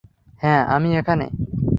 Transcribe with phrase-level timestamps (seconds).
[0.41, 1.25] হ্যাঁ, আমি এখানে।